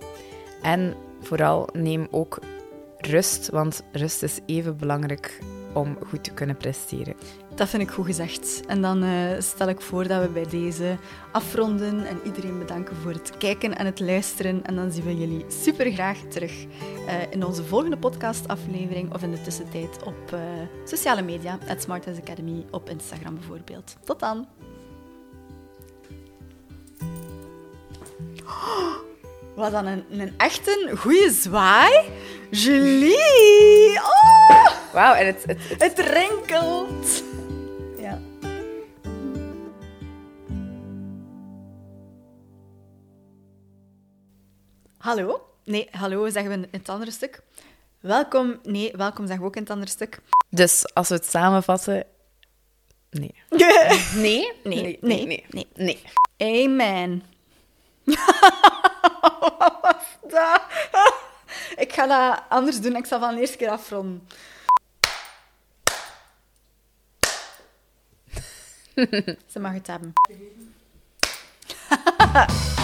En 0.62 0.96
vooral 1.22 1.70
neem 1.74 2.08
ook 2.12 2.40
rust, 2.98 3.50
want 3.50 3.84
rust 3.92 4.24
is 4.24 4.40
even 4.46 4.78
belangrijk 4.78 5.40
om 5.74 5.98
goed 6.08 6.24
te 6.24 6.32
kunnen 6.32 6.58
presteren. 6.58 7.16
Dat 7.56 7.70
vind 7.70 7.82
ik 7.84 7.90
goed 7.90 8.06
gezegd. 8.06 8.62
En 8.68 8.82
dan 8.82 9.04
eh, 9.04 9.40
stel 9.40 9.70
ik 9.70 9.82
voor 9.82 10.08
dat 10.08 10.22
we 10.22 10.30
bij 10.30 10.48
deze 10.48 10.98
afronden 11.32 12.06
en 12.06 12.20
iedereen 12.26 12.60
bedanken 12.60 12.96
voor 12.96 13.12
het 13.12 13.38
kijken 13.38 13.78
en 13.78 13.86
het 13.86 14.00
luisteren. 14.00 14.66
En 14.66 14.76
dan 14.76 14.92
zien 14.92 15.04
we 15.04 15.18
jullie 15.18 15.46
super 15.48 15.92
graag 15.92 16.18
terug 16.18 16.66
eh, 17.08 17.16
in 17.30 17.46
onze 17.46 17.64
volgende 17.64 17.98
podcastaflevering 17.98 19.14
of 19.14 19.24
in 19.24 19.32
de 19.32 19.42
tussentijd 19.42 20.04
op 20.04 20.34
uh, 20.34 20.40
sociale 20.86 21.22
media, 21.22 21.58
at 21.68 21.82
Smart 21.82 22.08
Academy 22.08 22.66
op 22.72 22.90
Instagram 22.90 23.34
bijvoorbeeld. 23.36 23.96
Tot 24.04 24.20
dan! 24.20 24.48
Wat 29.62 29.72
dan 29.72 29.86
een, 29.86 30.06
een 30.10 30.34
echt 30.38 30.68
een 30.68 30.98
goede 30.98 31.32
zwaai. 31.32 32.10
Julie! 32.52 34.00
Oh! 34.00 34.94
Wauw, 34.94 35.14
en 35.14 35.26
het, 35.26 35.44
het, 35.46 35.70
het... 35.70 35.82
het 35.82 36.00
rinkelt. 36.00 37.24
Ja. 37.98 38.20
Hallo? 44.98 45.48
Nee, 45.64 45.88
hallo 45.92 46.30
zeggen 46.30 46.52
we 46.52 46.58
in 46.58 46.68
het 46.72 46.90
andere 46.90 47.12
stuk. 47.12 47.42
Welkom. 48.00 48.60
Nee, 48.64 48.92
welkom 48.96 49.26
zeggen 49.26 49.44
we 49.44 49.50
ook 49.50 49.56
in 49.56 49.62
het 49.62 49.72
andere 49.72 49.92
stuk. 49.92 50.20
Dus 50.50 50.94
als 50.94 51.10
we 51.10 51.16
het 51.16 51.26
samenvatten. 51.26 52.06
Nee. 53.10 53.34
nee? 54.16 54.52
Nee, 54.64 54.98
nee, 55.02 55.26
nee, 55.26 55.46
nee. 55.50 55.68
nee. 55.76 56.02
Amen. 56.38 57.24
Ik 61.84 61.94
ga 61.94 62.08
dat 62.08 62.44
anders 62.50 62.82
doen. 62.82 62.96
Ik 62.96 63.06
zal 63.06 63.20
van 63.20 63.36
de 63.36 63.42
eerste 63.42 63.58
keer 63.58 63.70
afronden. 63.70 64.28
Ze 69.52 69.60
mag 69.60 69.74
het 69.74 69.88
hebben. 69.88 70.14